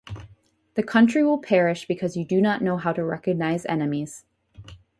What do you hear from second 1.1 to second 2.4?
will perish because you